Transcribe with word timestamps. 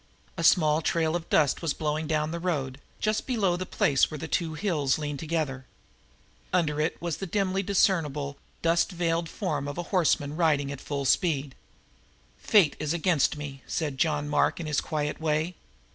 A 0.35 0.43
small 0.43 0.81
trail 0.81 1.15
of 1.15 1.29
dust 1.29 1.61
was 1.61 1.75
blowing 1.75 2.07
down 2.07 2.31
the 2.31 2.39
road, 2.39 2.79
just 2.99 3.27
below 3.27 3.55
the 3.55 3.67
place 3.67 4.09
where 4.09 4.17
the 4.17 4.27
two 4.27 4.55
hills 4.55 4.97
leaned 4.97 5.19
together. 5.19 5.67
Under 6.51 6.81
it 6.81 6.99
was 6.99 7.17
the 7.17 7.27
dimly 7.27 7.61
discernible, 7.61 8.37
dust 8.63 8.91
veiled 8.91 9.29
form 9.29 9.67
of 9.67 9.77
a 9.77 9.83
horseman 9.93 10.35
riding 10.35 10.71
at 10.71 10.81
full 10.81 11.05
speed. 11.05 11.53
"Fate 12.39 12.75
is 12.79 12.95
against 12.95 13.37
me," 13.37 13.61
said 13.67 13.99
John 13.99 14.27
Mark 14.27 14.59
in 14.59 14.65
his 14.65 14.81
quiet 14.81 15.21
way. 15.21 15.53